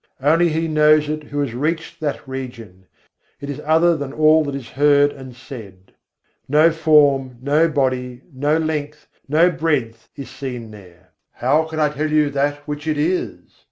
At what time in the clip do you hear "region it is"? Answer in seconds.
2.27-3.61